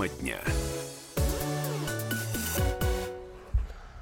Тема 0.00 0.08
дня. 0.08 0.38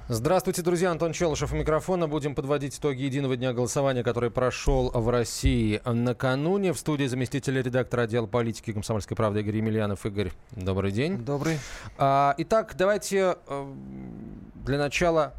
Здравствуйте, 0.07 0.61
друзья. 0.61 0.91
Антон 0.91 1.11
Челышев 1.11 1.51
у 1.51 1.55
микрофона. 1.55 2.07
Будем 2.07 2.35
подводить 2.35 2.77
итоги 2.77 3.03
единого 3.03 3.35
дня 3.35 3.51
голосования, 3.51 4.01
который 4.01 4.31
прошел 4.31 4.91
в 4.91 5.09
России 5.09 5.81
накануне. 5.85 6.71
В 6.71 6.79
студии 6.79 7.05
заместителя 7.05 7.61
редактора 7.61 8.03
отдела 8.03 8.27
политики 8.27 8.71
комсомольской 8.71 9.17
правды 9.17 9.41
Игорь 9.41 9.57
Емельянов. 9.57 10.05
Игорь, 10.05 10.31
добрый 10.51 10.91
день. 10.91 11.17
Добрый. 11.17 11.59
А, 11.97 12.33
итак, 12.37 12.75
давайте 12.77 13.35
э, 13.47 13.73
для 14.65 14.77
начала 14.77 15.33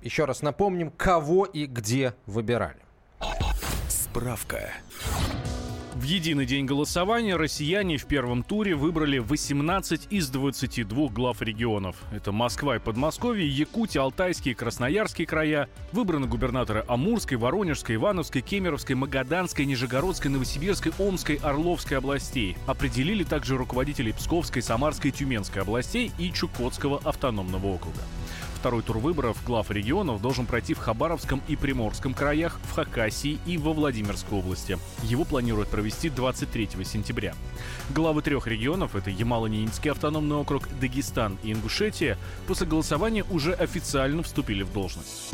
еще 0.00 0.24
раз 0.24 0.42
напомним, 0.42 0.90
кого 0.90 1.44
и 1.44 1.66
где 1.66 2.14
выбирали. 2.26 2.80
Справка. 3.88 4.72
В 6.02 6.04
единый 6.04 6.46
день 6.46 6.66
голосования 6.66 7.36
россияне 7.36 7.96
в 7.96 8.06
первом 8.06 8.42
туре 8.42 8.74
выбрали 8.74 9.18
18 9.18 10.08
из 10.10 10.30
22 10.30 11.08
глав 11.10 11.40
регионов. 11.42 11.94
Это 12.10 12.32
Москва 12.32 12.74
и 12.74 12.80
Подмосковье, 12.80 13.46
Якутия, 13.46 14.02
Алтайские 14.02 14.56
Красноярские 14.56 15.28
края. 15.28 15.68
Выбраны 15.92 16.26
губернаторы 16.26 16.84
Амурской, 16.88 17.36
Воронежской, 17.36 17.94
Ивановской, 17.94 18.40
Кемеровской, 18.40 18.96
Магаданской, 18.96 19.64
Нижегородской, 19.64 20.28
Новосибирской, 20.28 20.90
Омской, 20.98 21.36
Орловской 21.36 21.98
областей. 21.98 22.56
Определили 22.66 23.22
также 23.22 23.56
руководителей 23.56 24.12
Псковской, 24.12 24.60
Самарской 24.60 25.12
Тюменской 25.12 25.62
областей 25.62 26.10
и 26.18 26.32
Чукотского 26.32 27.00
автономного 27.04 27.68
округа. 27.68 28.00
Второй 28.62 28.84
тур 28.84 28.98
выборов 28.98 29.44
глав 29.44 29.72
регионов 29.72 30.22
должен 30.22 30.46
пройти 30.46 30.72
в 30.74 30.78
Хабаровском 30.78 31.42
и 31.48 31.56
Приморском 31.56 32.14
краях, 32.14 32.60
в 32.62 32.76
Хакасии 32.76 33.40
и 33.44 33.58
во 33.58 33.72
Владимирской 33.72 34.38
области. 34.38 34.78
Его 35.02 35.24
планируют 35.24 35.68
провести 35.68 36.08
23 36.08 36.68
сентября. 36.84 37.34
Главы 37.90 38.22
трех 38.22 38.46
регионов, 38.46 38.94
это 38.94 39.10
Ямало-Ненецкий 39.10 39.90
автономный 39.90 40.36
округ, 40.36 40.68
Дагестан 40.80 41.38
и 41.42 41.52
Ингушетия, 41.52 42.16
после 42.46 42.68
голосования 42.68 43.24
уже 43.32 43.52
официально 43.52 44.22
вступили 44.22 44.62
в 44.62 44.72
должность. 44.72 45.32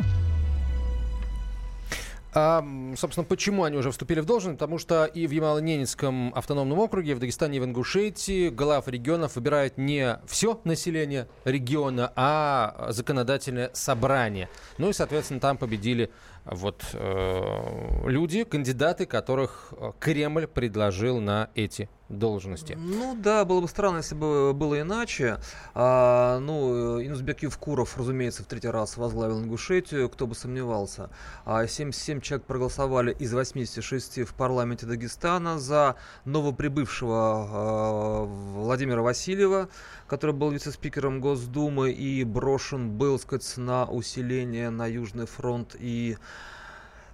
А, 2.41 2.65
собственно, 2.97 3.25
почему 3.25 3.65
они 3.65 3.77
уже 3.77 3.91
вступили 3.91 4.21
в 4.21 4.25
должность? 4.25 4.59
Потому 4.59 4.79
что 4.79 5.07
и 5.07 5.27
в 5.27 5.33
Ямало-Ненецком 5.33 6.33
автономном 6.37 6.79
округе, 6.79 7.17
в 7.17 7.19
Дагестане 7.19 7.57
и 7.57 7.61
в 7.61 7.65
Ингушетии 7.65 8.49
глав 8.49 8.87
регионов 8.87 9.35
выбирают 9.35 9.77
не 9.77 10.21
все 10.25 10.61
население 10.63 11.27
региона, 11.45 12.13
а 12.15 12.87
законодательное 12.91 13.71
собрание. 13.73 14.49
Ну 14.79 14.91
и, 14.91 14.93
соответственно, 14.93 15.41
там 15.41 15.57
победили 15.57 16.13
вот 16.51 16.83
э, 16.95 18.09
люди, 18.09 18.45
кандидаты, 18.45 19.07
которых 19.07 19.73
э, 19.73 19.93
Кремль 20.01 20.47
предложил 20.47 21.21
на 21.21 21.51
эти 21.55 21.89
должности. 22.09 22.75
Ну 22.79 23.15
да, 23.17 23.45
было 23.45 23.61
бы 23.61 23.69
странно, 23.69 23.99
если 23.99 24.15
бы 24.15 24.55
было 24.55 24.81
иначе. 24.81 25.39
А, 25.75 26.39
ну, 26.39 27.03
Инузбек 27.03 27.43
Евкуров, 27.43 27.99
разумеется, 27.99 28.43
в 28.43 28.47
третий 28.47 28.69
раз 28.69 28.97
возглавил 28.97 29.41
Ингушетию, 29.41 30.09
кто 30.09 30.27
бы 30.27 30.35
сомневался. 30.35 31.11
А 31.45 31.67
77 31.67 32.21
человек 32.21 32.47
проголосовали 32.47 33.13
из 33.13 33.33
86 33.33 34.21
в 34.27 34.35
парламенте 34.35 34.87
Дагестана 34.87 35.59
за 35.59 35.97
новоприбывшего 36.25 37.47
а, 37.51 38.25
Владимира 38.25 39.03
Васильева, 39.03 39.69
который 40.09 40.35
был 40.35 40.51
вице-спикером 40.51 41.21
Госдумы 41.21 41.93
и 41.93 42.25
брошен 42.25 42.91
был, 42.91 43.19
сказать, 43.19 43.57
на 43.57 43.85
усиление 43.85 44.71
на 44.71 44.87
Южный 44.87 45.27
фронт 45.27 45.77
и 45.79 46.17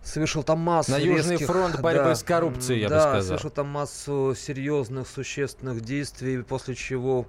совершил 0.03 0.42
там 0.42 0.61
массу 0.61 0.92
На 0.92 0.98
Южный 0.98 1.33
резких, 1.33 1.47
фронт 1.48 1.81
борьбы 1.81 2.05
да, 2.05 2.14
с 2.14 2.23
коррупцией, 2.23 2.81
я 2.81 2.89
бы 2.89 2.95
да, 2.95 3.01
сказал. 3.03 3.23
совершил 3.23 3.51
там 3.51 3.69
массу 3.69 4.34
серьезных, 4.36 5.09
существенных 5.09 5.81
действий, 5.81 6.42
после 6.42 6.75
чего 6.75 7.27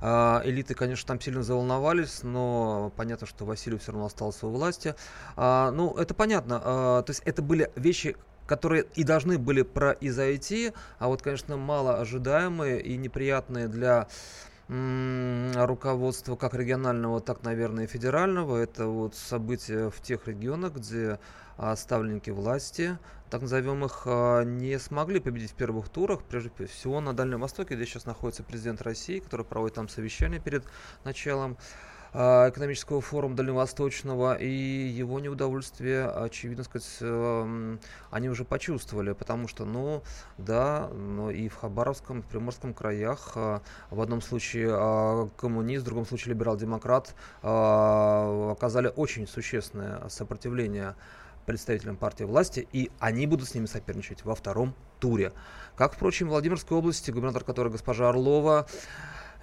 а, 0.00 0.42
элиты, 0.44 0.74
конечно, 0.74 1.06
там 1.06 1.20
сильно 1.20 1.42
заволновались, 1.42 2.22
но 2.22 2.92
понятно, 2.96 3.26
что 3.26 3.44
Васильев 3.44 3.82
все 3.82 3.92
равно 3.92 4.06
остался 4.06 4.46
у 4.46 4.50
власти. 4.50 4.94
А, 5.36 5.70
ну, 5.70 5.94
это 5.96 6.12
понятно. 6.14 6.60
А, 6.62 7.02
то 7.02 7.10
есть 7.10 7.22
это 7.24 7.40
были 7.40 7.70
вещи, 7.76 8.16
которые 8.46 8.84
и 8.94 9.04
должны 9.04 9.38
были 9.38 9.62
произойти, 9.62 10.72
а 10.98 11.08
вот, 11.08 11.22
конечно, 11.22 11.56
мало 11.56 11.98
ожидаемые 12.00 12.80
и 12.80 12.96
неприятные 12.96 13.68
для 13.68 14.08
руководства 14.68 16.36
как 16.36 16.54
регионального, 16.54 17.20
так, 17.20 17.42
наверное, 17.42 17.84
и 17.84 17.86
федерального. 17.86 18.56
Это 18.56 18.86
вот 18.86 19.14
события 19.14 19.90
в 19.90 20.00
тех 20.00 20.26
регионах, 20.26 20.74
где 20.74 21.18
а, 21.56 21.76
ставленники 21.76 22.30
власти, 22.30 22.98
так 23.30 23.42
назовем 23.42 23.84
их, 23.84 24.02
а, 24.06 24.42
не 24.42 24.78
смогли 24.78 25.20
победить 25.20 25.52
в 25.52 25.54
первых 25.54 25.88
турах, 25.88 26.22
прежде 26.22 26.50
всего 26.66 27.00
на 27.00 27.12
Дальнем 27.12 27.40
Востоке, 27.40 27.74
где 27.74 27.84
сейчас 27.84 28.06
находится 28.06 28.42
президент 28.42 28.82
России, 28.82 29.18
который 29.18 29.44
проводит 29.44 29.76
там 29.76 29.88
совещание 29.88 30.40
перед 30.40 30.64
началом 31.04 31.58
экономического 32.14 33.00
форума 33.00 33.34
Дальневосточного, 33.34 34.36
и 34.36 34.48
его 34.48 35.18
неудовольствие, 35.18 36.06
очевидно 36.06 36.62
сказать, 36.62 36.88
эм, 37.00 37.80
они 38.10 38.28
уже 38.28 38.44
почувствовали, 38.44 39.12
потому 39.12 39.48
что, 39.48 39.64
ну, 39.64 40.02
да, 40.38 40.88
но 40.94 41.32
и 41.32 41.48
в 41.48 41.56
Хабаровском, 41.56 42.22
в 42.22 42.26
Приморском 42.26 42.72
краях 42.72 43.32
а, 43.34 43.62
в 43.90 44.00
одном 44.00 44.20
случае 44.20 44.70
коммунист, 45.36 45.82
в 45.82 45.86
другом 45.86 46.06
случае 46.06 46.34
либерал-демократ 46.34 47.14
оказали 47.42 48.92
очень 48.94 49.26
существенное 49.26 50.08
сопротивление 50.08 50.94
представителям 51.44 51.96
партии 51.96 52.24
власти, 52.24 52.66
и 52.72 52.90
они 52.98 53.26
будут 53.26 53.48
с 53.48 53.54
ними 53.54 53.66
соперничать 53.66 54.24
во 54.24 54.34
втором 54.34 54.74
туре. 54.98 55.32
Как, 55.76 55.94
впрочем, 55.94 56.28
в 56.28 56.30
Владимирской 56.30 56.76
области, 56.76 57.10
губернатор 57.10 57.44
которой 57.44 57.70
госпожа 57.70 58.08
Орлова, 58.08 58.66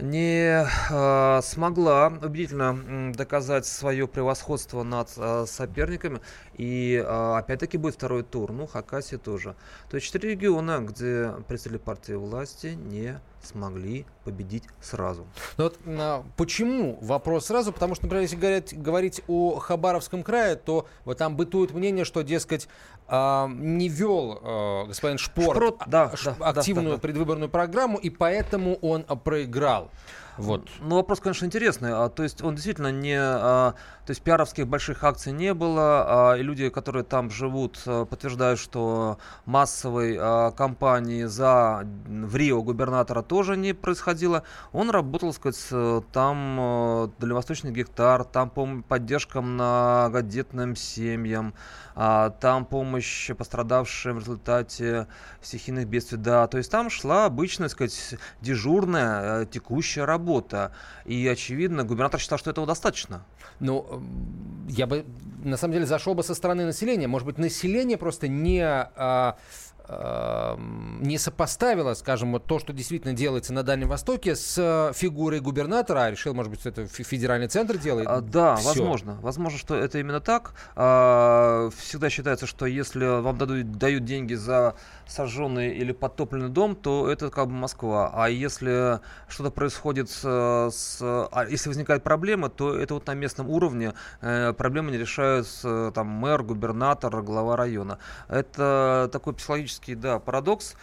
не 0.01 0.65
э, 0.89 1.41
смогла 1.41 2.07
убедительно 2.07 3.13
доказать 3.13 3.65
свое 3.65 4.07
превосходство 4.07 4.83
над 4.83 5.09
э, 5.17 5.45
соперниками. 5.47 6.19
И 6.55 6.95
э, 6.95 7.33
опять-таки 7.37 7.77
будет 7.77 7.95
второй 7.95 8.23
тур. 8.23 8.51
Ну, 8.51 8.67
Хакасия 8.67 9.17
тоже. 9.17 9.55
То 9.89 9.95
есть 9.95 10.07
четыре 10.07 10.31
региона, 10.31 10.79
где 10.81 11.31
представители 11.47 11.77
партии 11.77 12.13
власти 12.13 12.67
не 12.67 13.19
смогли 13.43 14.05
победить 14.23 14.63
сразу. 14.81 15.25
Но 15.57 15.65
вот 15.65 15.79
а, 15.85 16.23
почему 16.37 16.97
вопрос 17.01 17.47
сразу? 17.47 17.71
Потому 17.71 17.95
что, 17.95 18.05
например, 18.05 18.23
если 18.23 18.35
говорить, 18.35 18.81
говорить 18.81 19.21
о 19.27 19.59
Хабаровском 19.59 20.23
крае, 20.23 20.55
то 20.55 20.87
вот 21.05 21.17
там 21.17 21.35
бытует 21.35 21.71
мнение, 21.71 22.05
что, 22.05 22.21
дескать, 22.21 22.67
а, 23.07 23.47
не 23.47 23.89
вел 23.89 24.39
а, 24.41 24.85
господин 24.85 25.17
Шпорт, 25.17 25.55
Шпрот, 25.57 25.81
да, 25.87 26.15
ш- 26.15 26.35
да, 26.39 26.47
активную 26.49 26.91
да, 26.91 26.95
да. 26.95 27.01
предвыборную 27.01 27.49
программу, 27.49 27.97
и 27.97 28.09
поэтому 28.09 28.75
он 28.75 29.05
а, 29.07 29.15
проиграл. 29.15 29.89
Вот. 30.37 30.69
Ну, 30.79 30.95
вопрос, 30.95 31.19
конечно, 31.19 31.45
интересный. 31.45 31.91
А, 31.93 32.09
то 32.09 32.23
есть 32.23 32.41
он 32.41 32.55
действительно 32.55 32.91
не... 32.91 33.17
а, 33.19 33.73
то 34.05 34.11
есть 34.11 34.21
пиаровских 34.21 34.67
больших 34.67 35.03
акций 35.03 35.31
не 35.31 35.53
было, 35.53 36.31
а, 36.31 36.35
и 36.35 36.43
люди, 36.43 36.69
которые 36.69 37.03
там 37.03 37.29
живут, 37.29 37.81
а, 37.85 38.05
подтверждают, 38.05 38.59
что 38.59 39.17
массовой 39.45 40.17
а, 40.19 40.51
кампании 40.51 41.25
за 41.25 41.85
в 42.07 42.35
Рио 42.35 42.61
губернатора 42.63 43.21
тоже 43.21 43.57
не 43.57 43.73
происходило. 43.73 44.43
Он 44.71 44.89
работал, 44.89 45.33
сказать, 45.33 45.67
там 46.11 46.57
а, 46.59 47.11
дальневосточный 47.19 47.71
гектар, 47.71 48.23
там 48.23 48.51
пом- 48.53 48.83
поддержка 48.83 49.41
многодетным 49.41 50.75
семьям, 50.75 51.53
а, 51.95 52.29
там 52.29 52.65
помощь 52.65 53.29
пострадавшим 53.37 54.17
в 54.17 54.19
результате 54.19 55.07
стихийных 55.41 55.87
бедствий, 55.87 56.17
да, 56.17 56.47
то 56.47 56.57
есть 56.57 56.71
там 56.71 56.89
шла 56.89 57.25
обычная, 57.25 57.67
сказать, 57.67 58.15
дежурная 58.41 59.41
э, 59.41 59.45
текущая 59.45 60.05
работа, 60.05 60.20
и 61.05 61.27
очевидно, 61.27 61.83
губернатор 61.83 62.19
считал, 62.19 62.37
что 62.37 62.49
этого 62.49 62.67
достаточно. 62.67 63.25
Ну, 63.59 64.03
я 64.69 64.87
бы, 64.87 65.05
на 65.43 65.57
самом 65.57 65.73
деле, 65.73 65.85
зашел 65.85 66.13
бы 66.13 66.23
со 66.23 66.35
стороны 66.35 66.65
населения. 66.65 67.07
Может 67.07 67.25
быть, 67.25 67.37
население 67.37 67.97
просто 67.97 68.27
не... 68.27 68.63
а, 68.63 69.37
не 69.87 71.17
сопоставило, 71.17 71.93
скажем, 71.93 72.31
вот 72.31 72.45
то, 72.45 72.59
что 72.59 72.73
действительно 72.73 73.13
делается 73.13 73.53
на 73.53 73.63
Дальнем 73.63 73.87
Востоке, 73.89 74.35
с 74.35 74.55
э, 74.57 74.93
фигурой 74.93 75.39
губернатора, 75.39 76.01
а 76.03 76.11
решил, 76.11 76.33
может 76.33 76.51
быть, 76.51 76.65
это 76.65 76.83
фе- 76.83 77.03
федеральный 77.03 77.47
центр 77.47 77.77
делает. 77.77 78.07
А, 78.07 78.21
да, 78.21 78.55
Всё. 78.55 78.67
возможно. 78.69 79.17
Возможно, 79.21 79.57
что 79.59 79.75
это 79.75 79.99
именно 79.99 80.19
так. 80.21 80.53
А, 80.75 81.69
всегда 81.77 82.09
считается, 82.09 82.45
что 82.45 82.65
если 82.65 83.21
вам 83.21 83.37
дадут, 83.37 83.71
дают 83.73 84.05
деньги 84.05 84.33
за 84.35 84.75
сожженный 85.07 85.69
или 85.75 85.91
подтопленный 85.91 86.49
дом, 86.49 86.75
то 86.75 87.09
это 87.11 87.29
как 87.29 87.47
бы 87.47 87.53
Москва. 87.53 88.11
А 88.13 88.29
если 88.29 88.99
что-то 89.27 89.51
происходит 89.51 90.09
с, 90.09 90.21
с- 90.71 91.01
а 91.01 91.45
если 91.49 91.69
возникает 91.69 92.03
проблема, 92.03 92.49
то 92.49 92.75
это 92.75 92.93
вот 92.93 93.07
на 93.07 93.13
местном 93.13 93.49
уровне 93.49 93.93
э, 94.21 94.53
проблемы 94.53 94.91
не 94.91 94.97
решают 94.97 95.47
там 95.93 96.07
мэр, 96.07 96.43
губернатор, 96.43 97.21
глава 97.21 97.55
района. 97.57 97.97
Это 98.29 99.09
такой 99.11 99.33
психологический, 99.33 99.70
да, 99.95 100.19
парадокс. 100.19 100.75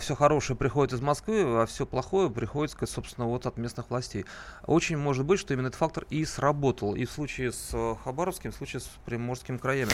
все 0.00 0.14
хорошее 0.14 0.56
приходит 0.56 0.92
из 0.92 1.00
Москвы, 1.00 1.62
а 1.62 1.66
все 1.66 1.86
плохое 1.86 2.30
приходит, 2.30 2.76
собственно, 2.86 3.26
вот 3.26 3.46
от 3.46 3.56
местных 3.56 3.90
властей. 3.90 4.24
Очень 4.66 4.98
может 4.98 5.24
быть, 5.24 5.40
что 5.40 5.54
именно 5.54 5.68
этот 5.68 5.78
фактор 5.78 6.06
и 6.10 6.24
сработал 6.24 6.94
и 6.94 7.04
в 7.04 7.10
случае 7.10 7.52
с 7.52 7.70
э, 7.72 7.94
Хабаровским, 8.04 8.50
и 8.50 8.52
в 8.52 8.56
случае 8.56 8.80
с 8.80 8.90
Приморским 9.04 9.58
краями. 9.58 9.92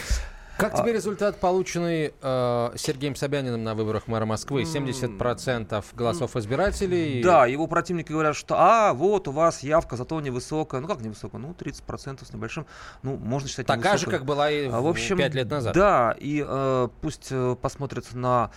Как 0.60 0.76
тебе 0.76 0.92
результат, 0.92 1.36
полученный 1.36 2.12
э, 2.20 2.70
Сергеем 2.76 3.16
Собяниным 3.16 3.64
на 3.64 3.74
выборах 3.74 4.06
мэра 4.06 4.26
Москвы? 4.26 4.62
70% 4.62 5.84
голосов 5.94 6.36
избирателей. 6.36 7.22
Да, 7.22 7.46
его 7.46 7.66
противники 7.66 8.12
говорят, 8.12 8.36
что 8.36 8.56
а, 8.58 8.92
вот 8.92 9.28
у 9.28 9.32
вас 9.32 9.62
явка, 9.62 9.96
зато 9.96 10.20
невысокая. 10.20 10.80
Ну 10.80 10.88
как 10.88 11.00
невысокая? 11.00 11.40
Ну 11.40 11.54
30% 11.58 12.24
с 12.24 12.32
небольшим. 12.32 12.66
Ну, 13.02 13.16
можно 13.16 13.48
считать 13.48 13.66
Такая 13.66 13.96
же, 13.96 14.06
как 14.06 14.24
была 14.24 14.50
и 14.50 14.68
А, 14.68 14.80
в 14.80 14.86
общем, 14.86 15.16
5 15.16 15.34
лет 15.34 15.50
назад. 15.50 15.74
Да, 15.74 16.14
и 16.18 16.44
э, 16.46 16.88
пусть 17.00 17.28
э, 17.30 17.56
посмотрят 17.60 18.12
на 18.12 18.50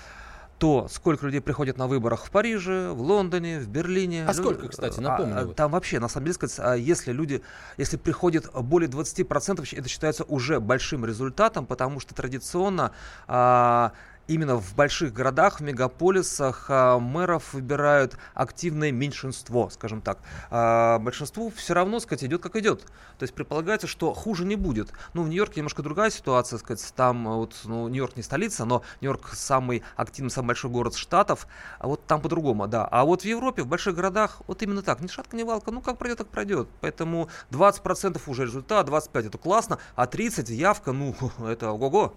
то, 0.63 0.88
сколько 0.89 1.25
людей 1.25 1.42
приходят 1.42 1.77
на 1.77 1.88
выборах 1.88 2.24
в 2.24 2.31
Париже, 2.31 2.92
в 2.94 3.01
Лондоне, 3.01 3.60
в 3.60 3.68
Берлине. 3.68 4.24
А 4.25 4.31
Лю- 4.31 4.33
сколько, 4.33 4.69
кстати, 4.69 4.98
а, 5.00 5.01
напомню 5.01 5.51
а. 5.51 5.54
Там 5.54 5.71
вообще, 5.71 6.00
на 6.00 6.07
самом 6.07 6.27
деле, 6.27 6.36
сказать, 6.36 6.57
а 6.57 6.75
если 6.75 7.12
люди, 7.12 7.42
если 7.75 7.98
приходит 7.98 8.50
более 8.54 8.89
20%, 8.89 9.62
это 9.74 9.89
считается 9.89 10.24
уже 10.24 10.62
большим 10.62 11.04
результатом, 11.04 11.65
потому 11.65 12.00
что 12.00 12.15
традиционно 12.15 12.94
а, 13.27 13.92
именно 14.28 14.56
в 14.56 14.75
больших 14.75 15.14
городах, 15.14 15.60
в 15.60 15.64
мегаполисах 15.64 16.66
а, 16.70 17.00
мэров 17.00 17.54
выбирают 17.54 18.18
активное 18.34 18.92
меньшинство, 18.92 19.70
скажем 19.70 20.02
так. 20.02 20.20
А 20.50 21.00
большинству 21.00 21.52
все 21.56 21.74
равно, 21.74 22.00
сказать, 22.00 22.24
идет 22.24 22.42
как 22.42 22.56
идет. 22.56 22.81
То 23.18 23.24
есть 23.24 23.34
предполагается, 23.34 23.88
что 23.88 24.14
хуже 24.14 24.46
не 24.46 24.56
будет. 24.56 24.92
Ну, 25.14 25.24
в 25.24 25.28
Нью-Йорке 25.28 25.60
немножко 25.60 25.81
другая 25.81 26.10
ситуация, 26.10 26.58
сказать, 26.60 26.94
там 26.96 27.28
а, 27.28 27.36
вот, 27.36 27.56
ну, 27.66 27.88
Нью-Йорк 27.88 28.16
не 28.16 28.24
столица, 28.24 28.66
но 28.66 28.84
Нью-Йорк 29.02 29.34
самый 29.34 29.84
активный, 29.96 30.31
самый 30.31 30.48
большой 30.48 30.72
город 30.72 30.96
штатов, 30.96 31.48
а 31.80 31.88
вот 31.88 32.06
там 32.06 32.22
по-другому, 32.22 32.68
да. 32.68 32.86
А 32.86 33.06
вот 33.06 33.24
в 33.24 33.25
Европе, 33.25 33.64
в 33.64 33.68
больших 33.68 33.96
городах, 33.96 34.42
вот 34.48 34.62
именно 34.62 34.81
так, 34.81 35.02
ни 35.02 35.08
шатка, 35.08 35.36
ни 35.36 35.44
валка, 35.44 35.72
ну, 35.72 35.81
как 35.81 35.98
пройдет, 35.98 36.20
так 36.20 36.28
пройдет. 36.28 36.68
Поэтому 36.81 37.30
20% 37.52 38.22
уже 38.28 38.44
результат, 38.44 38.88
25% 38.90 39.28
это 39.28 39.38
классно, 39.38 39.80
а 39.96 40.06
30% 40.06 40.52
явка, 40.54 40.92
ну, 40.92 41.16
это 41.46 41.72
ого-го. 41.72 42.16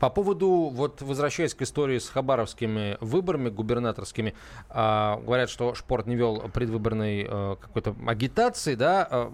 По 0.00 0.10
поводу, 0.10 0.70
вот 0.72 1.02
возвращаясь 1.02 1.54
к 1.54 1.62
истории 1.62 1.98
с 1.98 2.08
хабаровскими 2.08 2.96
выборами 3.00 3.48
губернаторскими, 3.48 4.34
а, 4.68 5.20
говорят, 5.24 5.50
что 5.50 5.74
Шпорт 5.74 6.06
не 6.06 6.16
вел 6.16 6.50
предвыборной 6.52 7.26
э, 7.28 7.56
какой-то 7.60 7.94
агитации, 8.06 8.74
да, 8.74 9.06
а, 9.10 9.32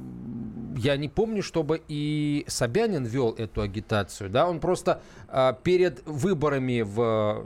я 0.77 0.97
не 0.97 1.09
помню, 1.09 1.43
чтобы 1.43 1.83
и 1.89 2.45
Собянин 2.49 3.05
вел 3.05 3.35
эту 3.37 3.63
агитацию, 3.63 4.31
да, 4.31 4.49
он 4.49 4.61
просто 4.61 5.03
а, 5.29 5.53
перед 5.53 6.07
выборами 6.07 6.83
в 6.83 7.45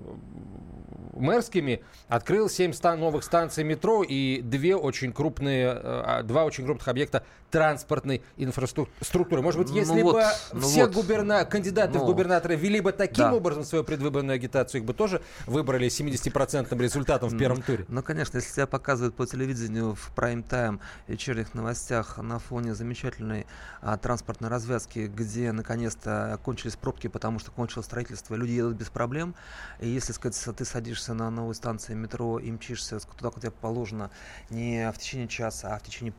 мэрскими 1.21 1.83
открыл 2.09 2.49
7 2.49 2.73
ста- 2.73 2.97
новых 2.97 3.25
станций 3.25 3.65
метро 3.65 4.03
и 4.03 4.41
две 4.43 4.77
очень 4.77 5.13
крупные, 5.13 5.67
э, 5.69 5.81
а, 5.83 6.23
два 6.23 6.45
очень 6.45 6.65
крупных 6.65 6.89
объекта 6.89 7.25
транспортной 7.51 8.23
инфраструктуры. 8.37 9.41
Может 9.43 9.61
быть, 9.61 9.71
Ну 9.71 9.77
если 9.77 10.03
вот, 10.03 10.15
бы 10.15 10.25
ну 10.53 10.61
все 10.61 10.87
вот. 10.87 10.95
губерна... 10.95 11.45
кандидаты 11.45 11.99
в 11.99 12.03
Ну. 12.03 12.07
губернаторы 12.07 12.57
вели 12.57 12.81
бы 12.81 12.91
таким 12.93 13.27
Да. 13.27 13.35
образом 13.35 13.65
свою 13.65 13.85
предвыборную 13.85 14.35
агитацию, 14.35 14.81
их 14.81 14.87
бы 14.87 14.93
тоже 14.93 15.23
выбрали 15.47 15.89
70% 15.89 16.81
результатом 16.81 17.29
в 17.29 17.39
первом 17.39 17.63
туре. 17.63 17.85
Ну, 17.89 18.03
конечно, 18.03 18.39
если 18.39 18.53
тебя 18.53 18.67
показывают 18.67 19.15
по 19.15 19.27
телевидению 19.27 19.95
в 19.95 20.11
прайм-тайм 20.17 20.81
вечерних 21.07 21.55
новостях 21.55 22.19
на 22.19 22.39
фоне 22.41 22.75
замечательной 22.75 23.47
а, 23.81 23.97
транспортной 23.99 24.51
развязки, 24.51 25.11
где 25.15 25.53
наконец-то 25.53 26.41
кончились 26.45 26.75
пробки, 26.77 27.07
потому 27.07 27.39
что 27.39 27.51
кончилось 27.53 27.87
строительство, 27.87 28.35
люди 28.35 28.53
едут 28.53 28.77
без 28.77 28.89
проблем. 28.89 29.35
И 29.81 29.89
если, 29.89 30.13
сказать, 30.13 30.57
ты 30.57 30.65
садишься 30.65 31.04
на 31.13 31.29
новой 31.31 31.55
станции 31.55 31.93
метро 31.93 32.39
и 32.39 32.51
мчишься 32.51 32.99
туда, 33.01 33.31
куда 33.31 33.51
положено, 33.51 34.11
не 34.49 34.91
в 34.93 34.99
течение 34.99 35.29
часа, 35.29 35.75
а 35.75 35.79
в 35.79 35.83
течение 35.83 36.15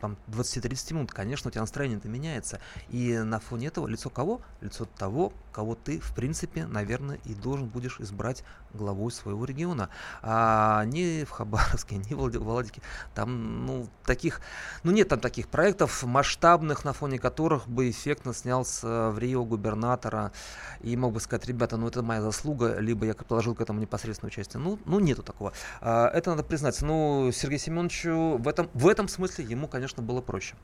там, 0.00 0.16
20-30 0.28 0.94
минут, 0.94 1.12
конечно, 1.12 1.48
у 1.48 1.50
тебя 1.50 1.62
настроение-то 1.62 2.08
меняется. 2.08 2.60
И 2.88 3.18
на 3.18 3.40
фоне 3.40 3.68
этого 3.68 3.86
лицо 3.86 4.10
кого? 4.10 4.40
Лицо 4.60 4.84
того, 4.84 5.32
кого 5.52 5.74
ты, 5.74 5.98
в 6.00 6.14
принципе, 6.14 6.66
наверное, 6.66 7.18
и 7.24 7.34
должен 7.34 7.66
будешь 7.66 8.00
избрать 8.00 8.44
главой 8.74 9.10
своего 9.10 9.44
региона. 9.44 9.88
А 10.22 10.84
не 10.84 11.24
в 11.24 11.30
Хабаровске, 11.30 11.96
не 12.10 12.14
в 12.14 12.18
Влади- 12.18 12.38
Владике. 12.38 12.82
Там, 13.14 13.66
ну, 13.66 13.88
таких, 14.04 14.40
ну, 14.82 14.92
нет 14.92 15.08
там 15.08 15.20
таких 15.20 15.48
проектов 15.48 16.02
масштабных, 16.02 16.84
на 16.84 16.92
фоне 16.92 17.18
которых 17.18 17.68
бы 17.68 17.90
эффектно 17.90 18.34
снялся 18.34 19.10
в 19.10 19.18
Рио 19.18 19.44
губернатора 19.44 20.32
и 20.80 20.96
мог 20.96 21.12
бы 21.12 21.20
сказать, 21.20 21.46
ребята, 21.46 21.76
ну, 21.76 21.88
это 21.88 22.02
моя 22.02 22.22
заслуга, 22.22 22.78
либо 22.78 23.06
я 23.06 23.14
положил 23.14 23.54
к 23.54 23.60
этому 23.60 23.80
непосредственное 23.80 24.30
участие. 24.30 24.60
Ну, 24.60 24.78
ну 24.84 25.00
нету 25.00 25.22
такого. 25.22 25.52
А, 25.80 26.08
это 26.08 26.30
надо 26.30 26.42
признать. 26.42 26.80
Ну, 26.82 27.30
Сергею 27.32 27.58
Семеновичу 27.58 28.38
в 28.38 28.48
этом, 28.48 28.70
в 28.74 28.86
этом 28.86 29.08
смысле 29.08 29.44
ему, 29.44 29.67
конечно, 29.68 30.02
было 30.02 30.20
проще. 30.20 30.56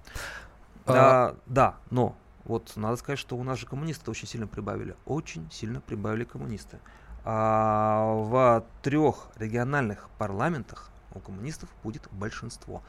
А- 0.86 0.92
А, 1.30 1.36
да, 1.46 1.76
но 1.90 2.14
вот 2.44 2.72
надо 2.76 2.96
сказать, 2.96 3.18
что 3.18 3.36
у 3.36 3.42
нас 3.42 3.58
же 3.58 3.66
коммунисты 3.66 4.10
очень 4.10 4.28
сильно 4.28 4.46
прибавили. 4.46 4.96
Очень 5.06 5.50
сильно 5.50 5.80
прибавили 5.80 6.24
коммунисты. 6.24 6.78
А 7.24 8.04
в 8.16 8.64
трех 8.82 9.28
региональных 9.36 10.10
парламентах 10.18 10.90
у 11.14 11.20
коммунистов 11.20 11.70
будет 11.82 12.06
большинство. 12.10 12.82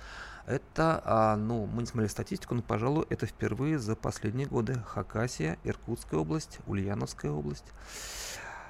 Это, 0.46 1.02
а, 1.06 1.36
ну, 1.38 1.66
мы 1.68 1.82
не 1.84 1.88
смотрели 1.88 2.10
статистику, 2.10 2.54
но, 2.54 2.62
пожалуй, 2.62 3.06
это 3.10 3.26
впервые 3.26 3.80
за 3.80 3.96
последние 3.96 4.48
годы. 4.48 4.76
Хакасия, 4.88 5.58
Иркутская 5.64 6.20
область, 6.20 6.60
Ульяновская 6.68 7.32
область. 7.32 7.66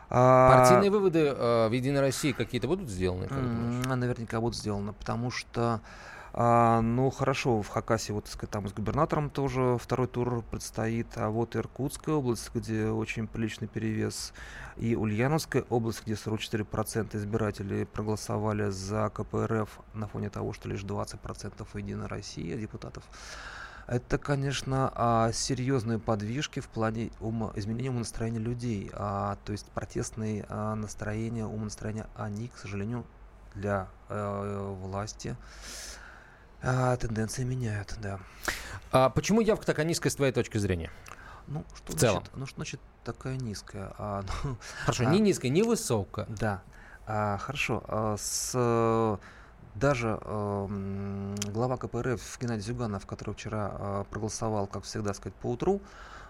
А, 0.09 0.57
Партийные 0.59 0.91
выводы 0.91 1.19
э, 1.19 1.67
в 1.67 1.71
Единой 1.71 1.99
России 2.01 2.31
какие-то 2.31 2.67
будут 2.67 2.89
сделаны? 2.89 3.27
как 3.27 3.37
Наверняка 3.97 4.39
будут 4.39 4.55
сделаны, 4.55 4.93
потому 4.93 5.31
что, 5.31 5.81
а, 6.37 6.81
ну 6.81 7.09
хорошо, 7.11 7.61
в 7.61 7.69
Хакасии 7.69 8.11
вот 8.11 8.27
сказать, 8.27 8.49
там 8.49 8.67
с 8.67 8.73
губернатором 8.73 9.29
тоже 9.29 9.77
второй 9.79 10.07
тур 10.07 10.43
предстоит, 10.51 11.07
а 11.15 11.29
вот 11.29 11.55
Иркутская 11.55 12.15
область, 12.15 12.51
где 12.53 12.87
очень 12.87 13.25
приличный 13.25 13.69
перевес, 13.69 14.33
и 14.75 14.97
Ульяновская 14.97 15.63
область, 15.69 16.03
где 16.03 16.15
44% 16.15 17.15
избирателей 17.15 17.85
проголосовали 17.85 18.69
за 18.69 19.09
КПРФ 19.11 19.79
на 19.93 20.09
фоне 20.09 20.29
того, 20.29 20.51
что 20.51 20.67
лишь 20.67 20.81
20% 20.81 21.65
в 21.71 21.77
Единой 21.77 22.07
России 22.07 22.53
депутатов. 22.57 23.05
Это, 23.87 24.17
конечно, 24.17 24.91
а, 24.93 25.31
серьезные 25.31 25.99
подвижки 25.99 26.59
в 26.59 26.67
плане 26.67 27.11
ума, 27.21 27.53
изменения 27.55 27.91
умонастроения 27.91 28.41
людей. 28.41 28.91
А, 28.91 29.37
то 29.45 29.53
есть 29.53 29.67
протестные 29.67 30.45
а, 30.49 30.75
настроения, 30.75 31.45
умонастроения, 31.45 32.07
они, 32.17 32.49
к 32.49 32.57
сожалению, 32.57 33.05
для 33.53 33.87
э, 34.09 34.75
власти 34.81 35.37
а, 36.65 36.97
тенденции 36.97 37.43
меняют, 37.43 37.95
да. 38.01 38.19
А 38.91 39.09
почему 39.09 39.41
явка 39.41 39.65
такая 39.65 39.85
низкая 39.85 40.11
с 40.11 40.15
твоей 40.15 40.33
точки 40.33 40.57
зрения? 40.57 40.91
Ну, 41.47 41.63
что 41.75 41.93
В 41.93 41.99
значит, 41.99 41.99
целом. 41.99 42.23
Ну, 42.35 42.45
что 42.45 42.55
значит 42.55 42.79
такая 43.03 43.35
низкая? 43.37 43.93
А, 43.97 44.23
ну, 44.43 44.57
Хорошо, 44.83 45.03
А. 45.05 45.11
не 45.11 45.19
низкая, 45.19 45.51
не 45.51 45.63
высокая. 45.63 46.25
Да, 46.27 46.61
А, 47.07 47.37
хорошо. 47.37 47.83
А, 47.87 48.15
с 48.17 48.51
э, 48.55 49.17
даже 49.75 50.17
э, 50.21 51.35
глава 51.47 51.77
КПРФ 51.77 52.39
Геннадий 52.41 52.63
Зюганов, 52.63 53.05
который 53.05 53.33
вчера 53.35 53.71
э, 53.77 54.03
проголосовал, 54.09 54.65
как 54.67 54.83
всегда, 54.85 55.13
сказать, 55.13 55.35
по 55.35 55.51
утру, 55.51 55.81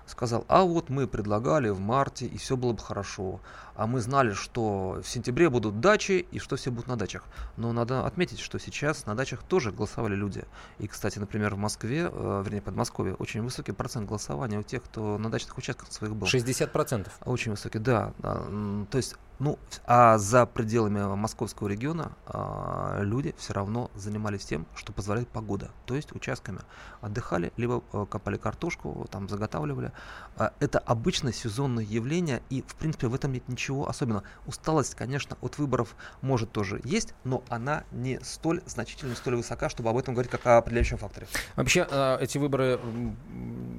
сказал, 0.05 0.45
а 0.47 0.63
вот 0.63 0.89
мы 0.89 1.07
предлагали 1.07 1.69
в 1.69 1.79
марте, 1.79 2.25
и 2.25 2.37
все 2.37 2.55
было 2.55 2.73
бы 2.73 2.79
хорошо. 2.79 3.39
А 3.75 3.87
мы 3.87 3.99
знали, 3.99 4.33
что 4.33 5.01
в 5.03 5.07
сентябре 5.07 5.49
будут 5.49 5.81
дачи, 5.81 6.25
и 6.31 6.39
что 6.39 6.55
все 6.55 6.71
будут 6.71 6.87
на 6.87 6.95
дачах. 6.95 7.23
Но 7.57 7.73
надо 7.73 8.05
отметить, 8.05 8.39
что 8.39 8.57
сейчас 8.57 9.05
на 9.05 9.15
дачах 9.15 9.43
тоже 9.43 9.71
голосовали 9.71 10.15
люди. 10.15 10.45
И, 10.79 10.87
кстати, 10.87 11.19
например, 11.19 11.55
в 11.55 11.57
Москве, 11.57 12.09
э, 12.11 12.41
вернее, 12.45 12.61
Подмосковье, 12.61 13.15
очень 13.15 13.41
высокий 13.41 13.73
процент 13.73 14.07
голосования 14.07 14.59
у 14.59 14.63
тех, 14.63 14.83
кто 14.83 15.17
на 15.17 15.29
дачных 15.29 15.57
участках 15.57 15.91
своих 15.91 16.15
был. 16.15 16.27
60%. 16.27 17.07
Очень 17.25 17.51
высокий, 17.51 17.79
да. 17.79 18.13
То 18.21 18.97
есть, 18.97 19.15
ну, 19.39 19.59
а 19.85 20.17
за 20.17 20.45
пределами 20.45 21.15
московского 21.15 21.67
региона 21.67 22.11
а, 22.25 23.01
люди 23.01 23.35
все 23.37 23.53
равно 23.53 23.91
занимались 23.95 24.45
тем, 24.45 24.65
что 24.75 24.93
позволяет 24.93 25.27
погода. 25.27 25.71
То 25.85 25.95
есть 25.95 26.13
участками 26.15 26.59
отдыхали, 27.01 27.51
либо 27.57 27.83
э, 27.93 28.05
копали 28.09 28.37
картошку, 28.37 29.07
там 29.11 29.27
заготавливали. 29.27 29.91
А, 30.37 30.53
Это 30.59 30.79
обычное 30.79 31.33
сезонное 31.33 31.83
явление, 31.83 32.41
и, 32.49 32.63
в 32.65 32.75
принципе, 32.75 33.07
в 33.07 33.15
этом 33.15 33.33
нет 33.33 33.47
ничего 33.49 33.89
особенного. 33.89 34.23
Усталость, 34.45 34.95
конечно, 34.95 35.37
от 35.41 35.57
выборов 35.57 35.95
может 36.21 36.51
тоже 36.51 36.79
есть, 36.83 37.13
но 37.23 37.43
она 37.49 37.83
не 37.91 38.19
столь 38.21 38.61
значительна, 38.65 39.15
столь 39.15 39.35
высока, 39.35 39.69
чтобы 39.69 39.89
об 39.89 39.97
этом 39.97 40.13
говорить 40.13 40.31
как 40.31 40.45
о 40.45 40.57
определяющем 40.57 40.97
факторе. 40.97 41.27
Вообще, 41.55 41.87
э, 41.89 42.17
эти 42.21 42.37
выборы 42.37 42.79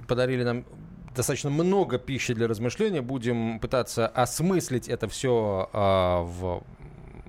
подарили 0.06 0.44
нам 0.44 0.64
достаточно 1.16 1.50
много 1.50 1.98
пищи 1.98 2.34
для 2.34 2.46
размышления. 2.46 3.02
Будем 3.02 3.58
пытаться 3.58 4.06
осмыслить 4.06 4.88
это 4.88 5.08
все 5.08 5.68
в 5.72 6.62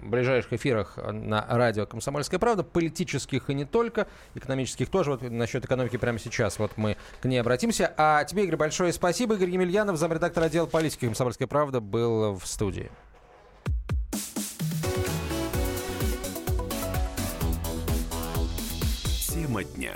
ближайших 0.03 0.53
эфирах 0.53 0.97
на 0.97 1.45
радио 1.49 1.85
«Комсомольская 1.85 2.39
правда», 2.39 2.63
политических 2.63 3.49
и 3.49 3.53
не 3.53 3.65
только, 3.65 4.07
экономических 4.35 4.89
тоже. 4.89 5.11
Вот 5.11 5.21
насчет 5.21 5.65
экономики 5.65 5.97
прямо 5.97 6.19
сейчас 6.19 6.59
вот 6.59 6.71
мы 6.77 6.95
к 7.21 7.25
ней 7.25 7.39
обратимся. 7.39 7.93
А 7.97 8.23
тебе, 8.23 8.43
Игорь, 8.43 8.57
большое 8.57 8.93
спасибо. 8.93 9.35
Игорь 9.35 9.49
Емельянов, 9.49 9.97
замредактор 9.97 10.43
отдела 10.43 10.65
политики 10.65 11.05
«Комсомольская 11.05 11.47
правда», 11.47 11.81
был 11.81 12.35
в 12.37 12.45
студии. 12.45 12.89
Тема 19.33 19.63
дня. 19.63 19.95